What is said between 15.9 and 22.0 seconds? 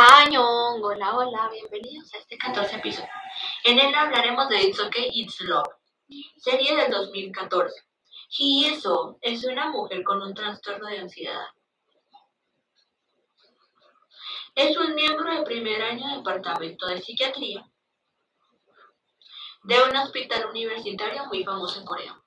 de departamento de psiquiatría de un hospital universitario muy famoso en